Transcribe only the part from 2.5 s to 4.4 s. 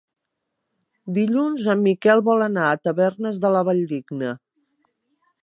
a Tavernes de la Valldigna.